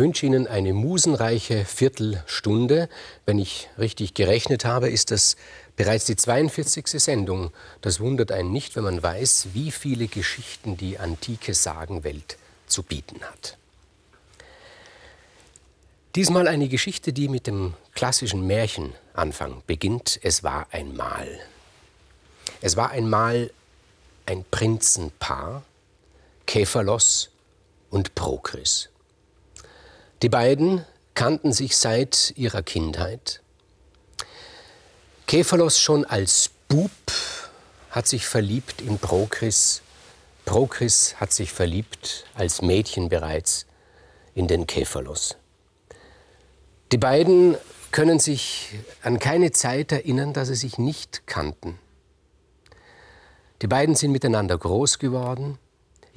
[0.00, 2.88] wünsche Ihnen eine musenreiche Viertelstunde.
[3.26, 5.36] Wenn ich richtig gerechnet habe, ist das
[5.76, 6.86] bereits die 42.
[6.86, 7.52] Sendung.
[7.82, 13.20] Das wundert einen nicht, wenn man weiß, wie viele Geschichten die antike Sagenwelt zu bieten
[13.22, 13.58] hat.
[16.16, 20.18] Diesmal eine Geschichte, die mit dem klassischen Märchenanfang beginnt.
[20.22, 21.28] Es war einmal.
[22.62, 23.50] Es war einmal
[24.26, 25.62] ein Prinzenpaar,
[26.46, 27.30] Käferlos
[27.90, 28.89] und Prokris.
[30.22, 30.84] Die beiden
[31.14, 33.40] kannten sich seit ihrer Kindheit.
[35.26, 36.90] Käferlos schon als Bub
[37.90, 39.80] hat sich verliebt in Prokris.
[40.44, 43.64] Prokris hat sich verliebt als Mädchen bereits
[44.34, 45.36] in den Käferlos.
[46.92, 47.56] Die beiden
[47.90, 51.78] können sich an keine Zeit erinnern, dass sie sich nicht kannten.
[53.62, 55.58] Die beiden sind miteinander groß geworden.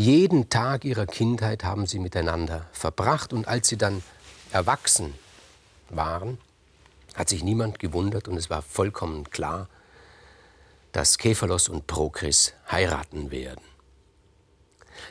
[0.04, 3.32] Jeden Tag ihrer Kindheit haben sie miteinander verbracht.
[3.32, 4.04] Und als sie dann
[4.52, 5.14] erwachsen
[5.88, 6.40] waren,
[7.16, 9.70] hat sich niemand gewundert und es war vollkommen klar,
[10.92, 13.64] dass Käferlos und Prokris heiraten werden.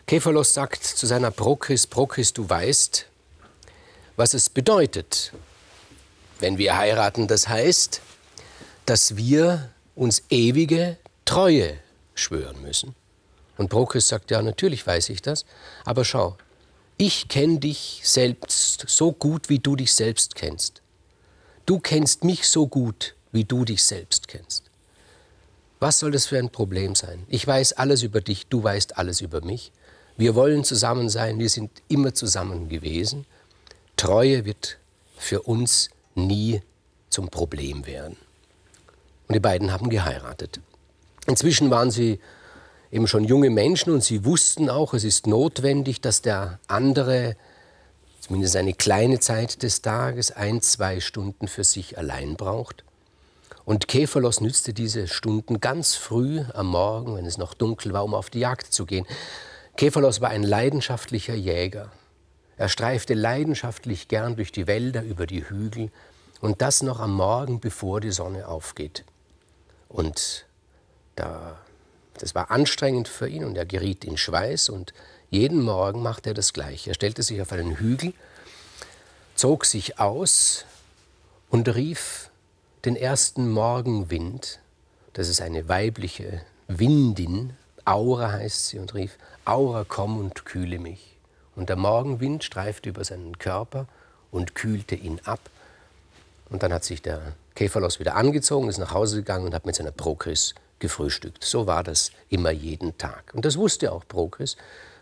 [0.06, 3.06] Käferlos sagt zu seiner Prokris, Prokris, du weißt,
[4.16, 5.32] was es bedeutet,
[6.38, 7.28] wenn wir heiraten.
[7.28, 8.02] Das heißt,
[8.84, 11.78] dass wir uns ewige Treue
[12.14, 12.94] schwören müssen.
[13.62, 15.44] Und Prokris sagt, ja, natürlich weiß ich das,
[15.84, 16.36] aber schau,
[16.96, 20.82] ich kenne dich selbst so gut, wie du dich selbst kennst.
[21.64, 24.64] Du kennst mich so gut, wie du dich selbst kennst.
[25.78, 27.24] Was soll das für ein Problem sein?
[27.28, 29.70] Ich weiß alles über dich, du weißt alles über mich.
[30.16, 33.26] Wir wollen zusammen sein, wir sind immer zusammen gewesen.
[33.96, 34.78] Treue wird
[35.16, 36.62] für uns nie
[37.10, 38.16] zum Problem werden.
[39.28, 40.58] Und die beiden haben geheiratet.
[41.28, 42.18] Inzwischen waren sie
[42.92, 47.36] eben schon junge Menschen und sie wussten auch, es ist notwendig, dass der andere
[48.20, 52.84] zumindest eine kleine Zeit des Tages ein, zwei Stunden für sich allein braucht.
[53.64, 58.14] Und Käferlos nützte diese Stunden ganz früh am Morgen, wenn es noch dunkel war, um
[58.14, 59.06] auf die Jagd zu gehen.
[59.76, 61.90] Käferlos war ein leidenschaftlicher Jäger.
[62.56, 65.90] Er streifte leidenschaftlich gern durch die Wälder, über die Hügel
[66.40, 69.04] und das noch am Morgen, bevor die Sonne aufgeht.
[69.88, 70.44] Und
[71.16, 71.58] da,
[72.22, 74.94] das war anstrengend für ihn und er geriet in Schweiß und
[75.28, 76.90] jeden Morgen machte er das Gleiche.
[76.90, 78.14] Er stellte sich auf einen Hügel,
[79.34, 80.64] zog sich aus
[81.50, 82.30] und rief
[82.84, 84.60] den ersten Morgenwind,
[85.14, 91.16] das ist eine weibliche Windin, Aura heißt sie, und rief, Aura, komm und kühle mich.
[91.56, 93.88] Und der Morgenwind streifte über seinen Körper
[94.30, 95.40] und kühlte ihn ab.
[96.50, 99.74] Und dann hat sich der Käferlos wieder angezogen, ist nach Hause gegangen und hat mit
[99.74, 101.42] seiner Prokris gefrühstückt.
[101.42, 103.32] So war das immer jeden Tag.
[103.32, 104.56] Und das wusste auch Prokris,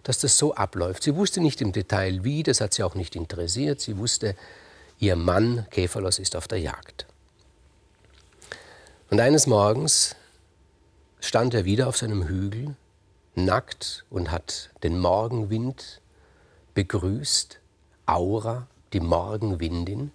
[0.04, 1.02] dass das so abläuft.
[1.02, 3.80] Sie wusste nicht im Detail wie, das hat sie auch nicht interessiert.
[3.80, 4.36] Sie wusste,
[5.00, 7.06] ihr Mann Käferlos ist auf der Jagd.
[9.10, 10.14] Und eines Morgens
[11.20, 12.76] stand er wieder auf seinem Hügel,
[13.34, 16.00] nackt und hat den Morgenwind
[16.74, 17.58] begrüßt,
[18.06, 20.12] Aura, die Morgenwindin.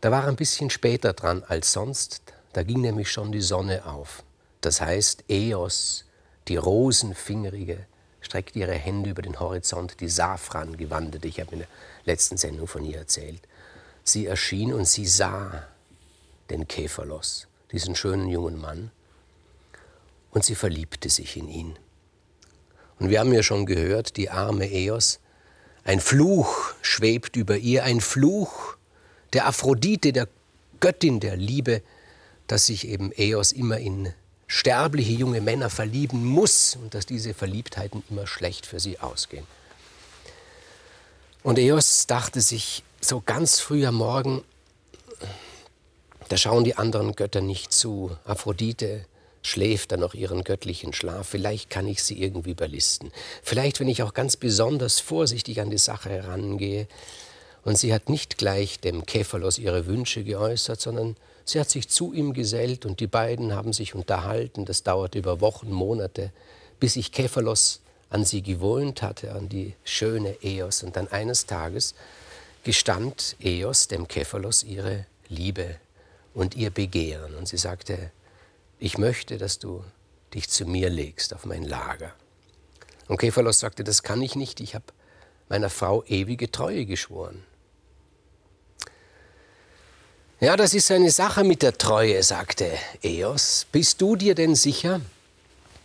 [0.00, 3.86] Da war er ein bisschen später dran als sonst, da ging nämlich schon die Sonne
[3.86, 4.24] auf.
[4.62, 6.06] Das heißt, Eos,
[6.48, 7.86] die rosenfingerige,
[8.20, 11.28] streckte ihre Hände über den Horizont, die Safran gewandete.
[11.28, 11.68] Ich habe in der
[12.04, 13.42] letzten Sendung von ihr erzählt.
[14.04, 15.66] Sie erschien und sie sah
[16.48, 18.90] den Käferlos, diesen schönen jungen Mann,
[20.30, 21.78] und sie verliebte sich in ihn.
[22.98, 25.18] Und wir haben ja schon gehört, die arme Eos,
[25.84, 28.76] ein Fluch schwebt über ihr, ein Fluch
[29.32, 30.28] der Aphrodite, der
[30.78, 31.82] Göttin der Liebe,
[32.46, 34.12] dass sich eben Eos immer in
[34.52, 39.46] sterbliche junge Männer verlieben muss und dass diese Verliebtheiten immer schlecht für sie ausgehen.
[41.42, 44.44] Und Eos dachte sich so ganz früh am Morgen,
[46.28, 48.14] da schauen die anderen Götter nicht zu.
[48.26, 49.06] Aphrodite
[49.40, 51.28] schläft dann noch ihren göttlichen Schlaf.
[51.28, 53.10] Vielleicht kann ich sie irgendwie überlisten.
[53.42, 56.88] Vielleicht, wenn ich auch ganz besonders vorsichtig an die Sache herangehe.
[57.64, 62.12] Und sie hat nicht gleich dem Käferlos ihre Wünsche geäußert, sondern Sie hat sich zu
[62.12, 64.64] ihm gesellt und die beiden haben sich unterhalten.
[64.64, 66.32] Das dauerte über Wochen, Monate,
[66.78, 67.80] bis sich Käferlos
[68.10, 70.82] an sie gewohnt hatte, an die schöne Eos.
[70.82, 71.94] Und dann eines Tages
[72.62, 75.76] gestand Eos dem Käferlos ihre Liebe
[76.34, 77.34] und ihr Begehren.
[77.34, 78.10] Und sie sagte,
[78.78, 79.82] ich möchte, dass du
[80.34, 82.12] dich zu mir legst auf mein Lager.
[83.08, 84.84] Und Käferlos sagte, das kann ich nicht, ich habe
[85.48, 87.44] meiner Frau ewige Treue geschworen.
[90.42, 92.68] Ja, das ist eine Sache mit der Treue, sagte
[93.00, 93.64] Eos.
[93.70, 95.00] Bist du dir denn sicher,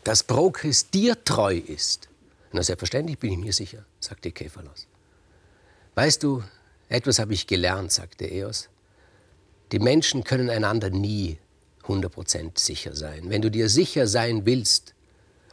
[0.03, 2.09] dass Prokris dir treu ist?
[2.51, 4.87] Na, selbstverständlich bin ich mir sicher, sagte Käferlos.
[5.93, 6.43] Weißt du,
[6.89, 8.67] etwas habe ich gelernt, sagte Eos.
[9.71, 11.37] Die Menschen können einander nie
[11.83, 13.29] 100% sicher sein.
[13.29, 14.95] Wenn du dir sicher sein willst,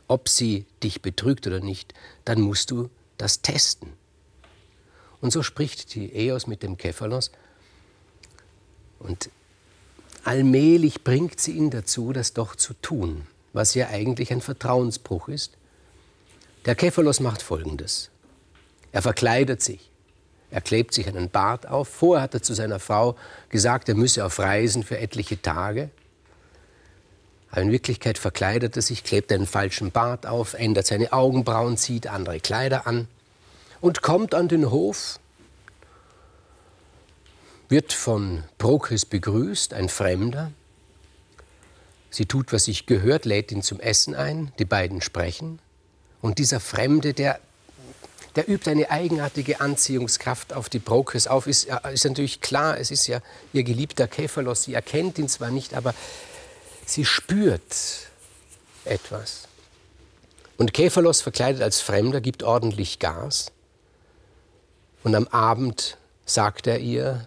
[0.08, 1.92] ob sie dich betrügt oder nicht,
[2.24, 3.92] dann musst du das testen.
[5.20, 7.30] Und so spricht die Eos mit dem Kephalos.
[8.98, 9.30] Und
[10.24, 15.52] allmählich bringt sie ihn dazu, das doch zu tun, was ja eigentlich ein Vertrauensbruch ist.
[16.64, 18.10] Der Kephalos macht Folgendes.
[18.92, 19.90] Er verkleidet sich.
[20.50, 21.88] Er klebt sich einen Bart auf.
[21.88, 23.16] Vorher hat er zu seiner Frau
[23.48, 25.90] gesagt, er müsse auf Reisen für etliche Tage.
[27.50, 32.06] Aber in Wirklichkeit verkleidet er sich, klebt einen falschen Bart auf, ändert seine Augenbrauen, zieht
[32.06, 33.08] andere Kleider an
[33.80, 35.20] und kommt an den Hof,
[37.74, 40.52] wird von Prokris begrüßt, ein Fremder.
[42.08, 45.58] Sie tut, was sich gehört, lädt ihn zum Essen ein, die beiden sprechen.
[46.22, 47.40] Und dieser Fremde, der
[48.36, 51.48] der übt eine eigenartige Anziehungskraft auf die Brokers auf.
[51.48, 53.20] Ist, ist natürlich klar, es ist ja
[53.52, 54.62] ihr geliebter Käferlos.
[54.62, 55.94] Sie erkennt ihn zwar nicht, aber
[56.86, 57.62] sie spürt
[58.84, 59.48] etwas.
[60.58, 63.50] Und Käferlos, verkleidet als Fremder, gibt ordentlich Gas.
[65.02, 67.26] Und am Abend sagt er ihr,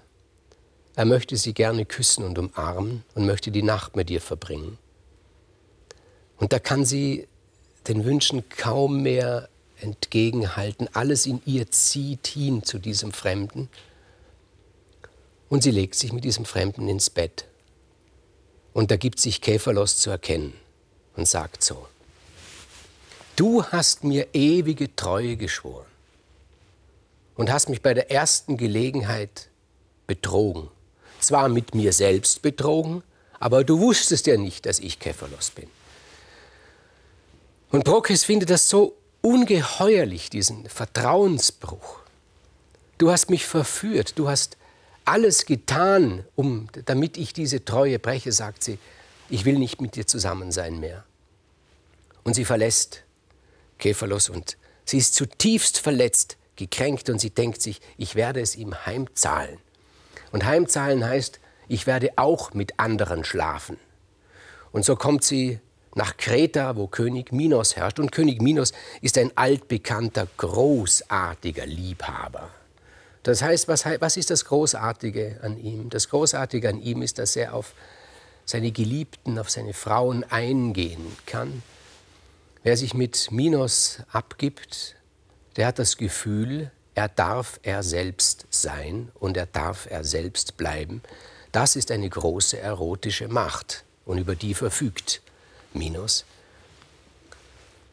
[0.97, 4.79] er möchte sie gerne küssen und umarmen und möchte die Nacht mit ihr verbringen.
[6.37, 7.27] Und da kann sie
[7.87, 9.47] den Wünschen kaum mehr
[9.79, 10.89] entgegenhalten.
[10.93, 13.69] Alles in ihr zieht hin zu diesem Fremden.
[15.49, 17.45] Und sie legt sich mit diesem Fremden ins Bett.
[18.73, 20.53] Und da gibt sich Käferlos zu erkennen
[21.15, 21.85] und sagt so,
[23.35, 25.85] du hast mir ewige Treue geschworen
[27.35, 29.49] und hast mich bei der ersten Gelegenheit
[30.07, 30.71] betrogen.
[31.27, 33.03] Zwar mit mir selbst betrogen,
[33.37, 35.67] aber du wusstest ja nicht, dass ich Käferlos bin.
[37.69, 41.99] Und Brokes findet das so ungeheuerlich, diesen Vertrauensbruch.
[42.97, 44.55] Du hast mich verführt, du hast
[45.03, 48.79] alles getan, um, damit ich diese Treue breche, sagt sie.
[49.29, 51.03] Ich will nicht mit dir zusammen sein mehr.
[52.23, 53.03] Und sie verlässt
[53.79, 58.85] Käferlos und sie ist zutiefst verletzt, gekränkt und sie denkt sich, ich werde es ihm
[58.85, 59.59] heimzahlen.
[60.31, 63.77] Und heimzahlen heißt, ich werde auch mit anderen schlafen.
[64.71, 65.59] Und so kommt sie
[65.95, 67.99] nach Kreta, wo König Minos herrscht.
[67.99, 68.71] Und König Minos
[69.01, 72.49] ist ein altbekannter, großartiger Liebhaber.
[73.23, 75.89] Das heißt, was, was ist das Großartige an ihm?
[75.89, 77.73] Das Großartige an ihm ist, dass er auf
[78.45, 81.61] seine Geliebten, auf seine Frauen eingehen kann.
[82.63, 84.95] Wer sich mit Minos abgibt,
[85.57, 91.03] der hat das Gefühl, er darf er selbst sein und er darf er selbst bleiben.
[91.51, 95.21] Das ist eine große erotische Macht und über die verfügt
[95.75, 96.25] Minos.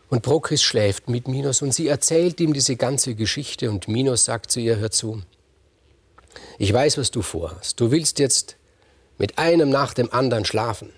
[0.09, 4.51] Und Prokris schläft mit Minos und sie erzählt ihm diese ganze Geschichte und Minos sagt
[4.51, 5.21] zu ihr, hör zu,
[6.59, 7.79] ich weiß, was du vorhast.
[7.81, 8.57] Du willst jetzt
[9.19, 10.95] mit einem nach dem anderen schlafen,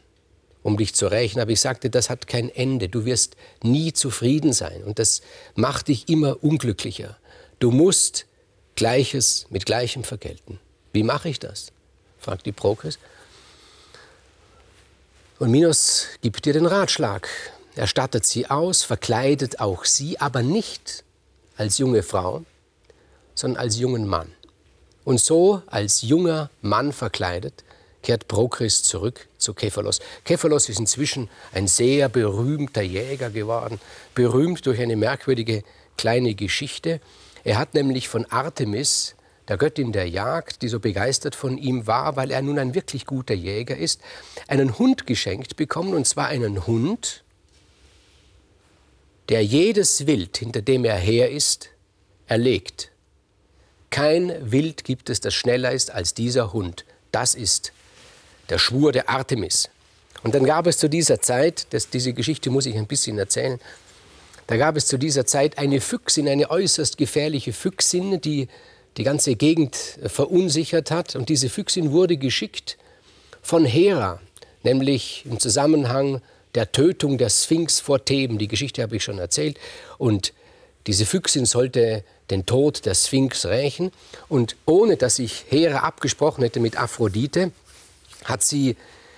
[0.62, 2.88] um dich zu rächen, aber ich sagte, das hat kein Ende.
[2.88, 5.23] Du wirst nie zufrieden sein und das
[5.57, 7.16] macht dich immer unglücklicher.
[7.59, 8.27] Du musst
[8.75, 10.61] Gleiches mit Gleichem vergelten.
[10.93, 11.73] Wie mache ich das?
[12.19, 12.99] fragt die Prokris.
[15.39, 17.29] Und Minos gibt dir den Ratschlag.
[17.75, 21.05] Er stattet sie aus, verkleidet auch sie, aber nicht
[21.57, 22.45] als junge Frau,
[23.35, 24.33] sondern als jungen Mann.
[25.05, 27.65] Und so, als junger Mann verkleidet,
[28.03, 30.01] kehrt Prokris zurück zu Kephalos.
[30.25, 33.81] Kephalos ist inzwischen ein sehr berühmter Jäger geworden,
[34.15, 35.65] berühmt durch eine merkwürdige
[35.97, 37.01] kleine Geschichte.
[37.47, 39.15] Er hat nämlich von Artemis
[39.47, 43.07] der Göttin der Jagd, die so begeistert von ihm war, weil er nun ein wirklich
[43.07, 44.00] guter Jäger ist,
[44.49, 47.23] einen Hund geschenkt bekommen, und zwar einen Hund,
[49.29, 51.69] der jedes Wild, hinter dem er her ist,
[52.26, 52.91] erlegt.
[53.91, 56.85] Kein Wild gibt es, das schneller ist als dieser Hund.
[57.12, 57.73] Das ist
[58.49, 59.69] der Schwur der Artemis.
[60.25, 63.61] Und dann gab es zu dieser Zeit, das, diese Geschichte muss ich ein bisschen erzählen,
[64.47, 68.49] da gab es zu dieser Zeit eine Füchsin, eine äußerst gefährliche Füchsin, die
[68.97, 69.76] die ganze Gegend
[70.07, 71.17] verunsichert hat.
[71.17, 72.79] Und diese Füchsin wurde geschickt
[73.43, 74.21] von Hera,
[74.62, 76.23] nämlich im Zusammenhang
[76.55, 78.38] der Tötung der Sphinx vor Theben.
[78.38, 79.59] Die Geschichte habe ich schon erzählt.
[79.99, 80.33] Und
[80.87, 83.93] diese Füchsin sollte den Tod der Sphinx rächen.
[84.29, 87.53] Und ohne dass sich Hera abgesprochen hätte mit Aphrodite,
[88.25, 88.76] hat sie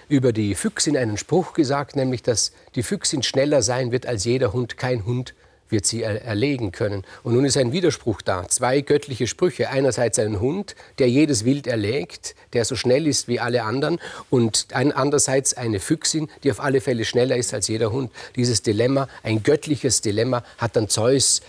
[0.09, 4.53] über die Füchsin einen Spruch gesagt, nämlich dass die Füchsin schneller sein wird als jeder
[4.53, 4.77] Hund.
[4.77, 5.35] Kein Hund
[5.71, 7.05] wird sie er erlegen können.
[7.23, 8.49] Und nun ist ein Widerspruch da.
[8.49, 9.71] Zwei göttliche Sprüche.
[9.71, 13.99] Einerseits ein Hund, der jedes Wild erlegt, der so schnell ist wie alle anderen.
[14.31, 18.11] Und ein, andererseits eine Füchsin, die auf alle Fälle schneller ist als jeder Hund.
[18.37, 21.43] Dieses Dilemma, ein göttliches Dilemma, hat dann Zeus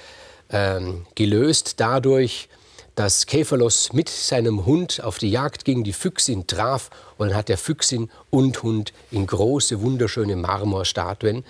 [0.51, 2.49] ähm, gelöst dadurch,
[2.95, 7.49] dass Käferlos mit seinem Hund auf die Jagd ging, die Füchsin traf und dann hat
[7.49, 11.43] der Füchsin und Hund in große, wunderschöne Marmorstatuen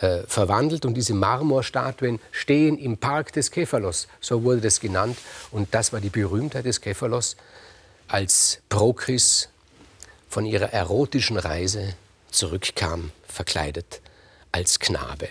[0.00, 0.84] äh, verwandelt.
[0.84, 5.16] Und diese Marmorstatuen stehen im Park des Käferlos, so wurde das genannt.
[5.50, 7.36] Und das war die Berühmtheit des Käferlos,
[8.08, 9.48] als Prokris
[10.28, 11.94] von ihrer erotischen Reise
[12.30, 14.00] zurückkam, verkleidet
[14.50, 15.28] als Knabe.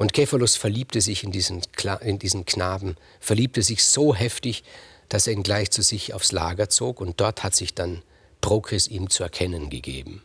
[0.00, 1.60] Und Kephalus verliebte sich in diesen,
[2.00, 4.64] in diesen Knaben, verliebte sich so heftig,
[5.10, 8.00] dass er ihn gleich zu sich aufs Lager zog und dort hat sich dann
[8.40, 10.22] Prokris ihm zu erkennen gegeben.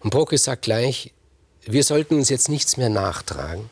[0.00, 1.14] Und Prokris sagt gleich,
[1.64, 3.70] wir sollten uns jetzt nichts mehr nachtragen.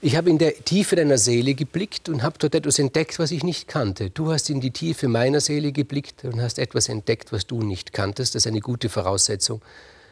[0.00, 3.42] Ich habe in der Tiefe deiner Seele geblickt und habe dort etwas entdeckt, was ich
[3.42, 4.10] nicht kannte.
[4.10, 7.92] Du hast in die Tiefe meiner Seele geblickt und hast etwas entdeckt, was du nicht
[7.92, 8.36] kanntest.
[8.36, 9.60] Das ist eine gute Voraussetzung.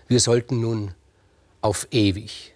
[0.09, 0.93] Wir sollten nun
[1.61, 2.53] auf ewig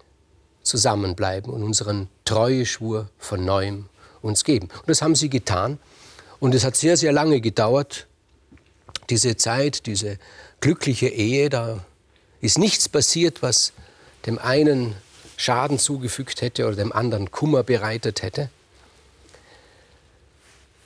[0.64, 3.86] zusammenbleiben und unseren Treueschwur von neuem
[4.22, 4.68] uns geben.
[4.70, 5.78] Und das haben sie getan.
[6.40, 8.06] Und es hat sehr, sehr lange gedauert,
[9.10, 10.18] diese Zeit, diese
[10.60, 11.48] glückliche Ehe.
[11.50, 11.84] Da
[12.40, 13.72] ist nichts passiert, was
[14.26, 14.96] dem einen
[15.36, 18.50] Schaden zugefügt hätte oder dem anderen Kummer bereitet hätte.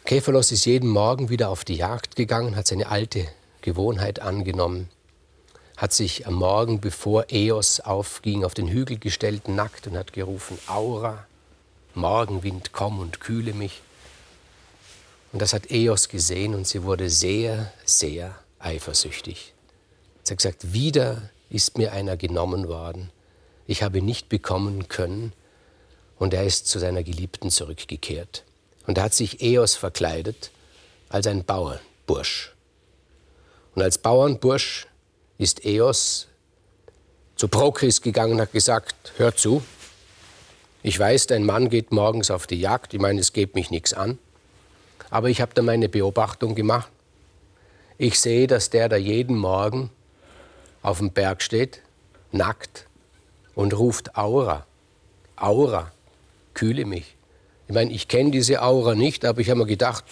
[0.04, 3.28] Käferlos ist jeden Morgen wieder auf die Jagd gegangen, hat seine alte
[3.60, 4.88] Gewohnheit angenommen
[5.78, 10.58] hat sich am Morgen, bevor Eos aufging, auf den Hügel gestellt, nackt und hat gerufen,
[10.66, 11.24] Aura,
[11.94, 13.80] Morgenwind, komm und kühle mich.
[15.32, 19.54] Und das hat Eos gesehen und sie wurde sehr, sehr eifersüchtig.
[20.24, 23.10] Sie hat gesagt, wieder ist mir einer genommen worden.
[23.68, 25.32] Ich habe nicht bekommen können.
[26.18, 28.42] Und er ist zu seiner Geliebten zurückgekehrt.
[28.88, 30.50] Und da hat sich Eos verkleidet
[31.08, 32.52] als ein Bauernbursch.
[33.76, 34.88] Und als Bauernbursch
[35.38, 36.26] ist Eos
[37.36, 39.62] zu Prokris gegangen und hat gesagt, hör zu,
[40.82, 43.94] ich weiß, dein Mann geht morgens auf die Jagd, ich meine, es geht mich nichts
[43.94, 44.18] an,
[45.10, 46.90] aber ich habe da meine Beobachtung gemacht.
[47.96, 49.90] Ich sehe, dass der da jeden Morgen
[50.82, 51.82] auf dem Berg steht,
[52.30, 52.86] nackt,
[53.54, 54.66] und ruft Aura,
[55.34, 55.90] Aura,
[56.54, 57.16] kühle mich.
[57.66, 60.04] Ich meine, ich kenne diese Aura nicht, aber ich habe mir gedacht,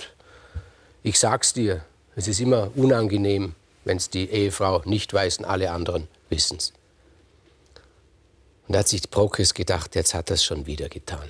[1.04, 1.84] ich sag's dir,
[2.16, 3.54] es ist immer unangenehm,
[3.86, 6.72] wenn es die Ehefrau nicht weiß und alle anderen wissen es.
[8.66, 11.28] Und da hat sich Prokris gedacht, jetzt hat er es schon wieder getan.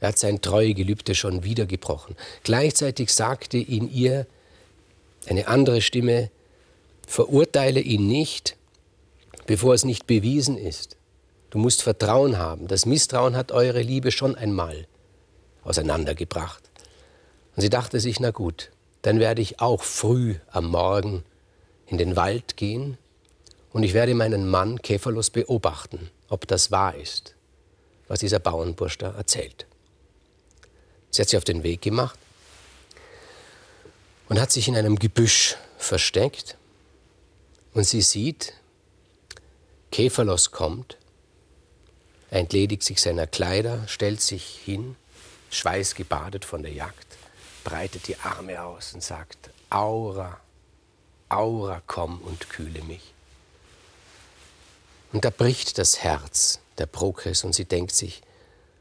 [0.00, 2.16] Er hat sein Treuegelübde schon wieder gebrochen.
[2.42, 4.26] Gleichzeitig sagte in ihr
[5.28, 6.30] eine andere Stimme,
[7.06, 8.56] verurteile ihn nicht,
[9.46, 10.96] bevor es nicht bewiesen ist.
[11.50, 12.66] Du musst Vertrauen haben.
[12.66, 14.86] Das Misstrauen hat eure Liebe schon einmal
[15.64, 16.62] auseinandergebracht.
[17.54, 18.70] Und sie dachte sich, na gut,
[19.02, 21.22] dann werde ich auch früh am Morgen
[21.86, 22.98] in den Wald gehen
[23.72, 27.34] und ich werde meinen Mann Käferlos beobachten, ob das wahr ist,
[28.08, 29.66] was dieser Bauernbursch da erzählt.
[31.10, 32.18] Sie hat sich auf den Weg gemacht
[34.28, 36.56] und hat sich in einem Gebüsch versteckt
[37.74, 38.54] und sie sieht,
[39.90, 40.96] Käferlos kommt,
[42.30, 44.96] entledigt sich seiner Kleider, stellt sich hin,
[45.50, 47.06] schweißgebadet von der Jagd,
[47.62, 50.40] breitet die Arme aus und sagt, Aura,
[51.32, 53.12] Aura, komm und kühle mich.
[55.12, 58.22] Und da bricht das Herz der Prokris und sie denkt sich,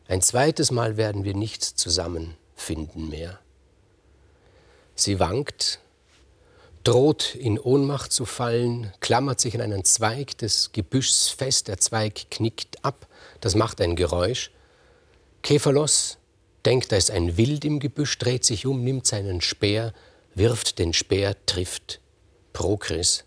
[0.07, 3.39] ein zweites Mal werden wir nicht zusammenfinden mehr.
[4.95, 5.79] Sie wankt,
[6.83, 12.29] droht in Ohnmacht zu fallen, klammert sich an einen Zweig des Gebüschs fest, der Zweig
[12.31, 13.07] knickt ab,
[13.39, 14.51] das macht ein Geräusch.
[15.43, 16.17] Käferlos
[16.65, 19.93] denkt, da ist ein Wild im Gebüsch, dreht sich um, nimmt seinen Speer,
[20.35, 21.99] wirft den Speer, trifft
[22.53, 23.23] Prokris.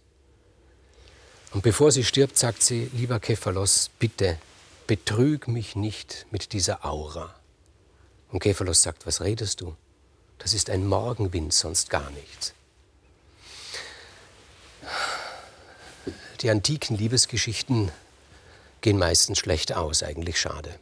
[1.53, 4.39] Und bevor sie stirbt, sagt sie, lieber Kephalos, bitte
[4.87, 7.35] betrüg mich nicht mit dieser Aura.
[8.31, 9.77] Und Kephalos sagt, was redest du?
[10.39, 12.53] Das ist ein Morgenwind, sonst gar nichts.
[16.41, 17.91] Die antiken Liebesgeschichten
[18.81, 20.79] gehen meistens schlecht aus, eigentlich schade.